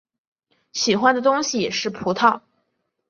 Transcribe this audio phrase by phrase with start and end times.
[0.73, 2.41] 喜欢的东西是葡萄。